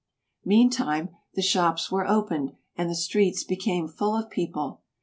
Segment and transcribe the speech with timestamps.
[0.43, 4.81] Meantime, the shops were opened and the streets be came full of people.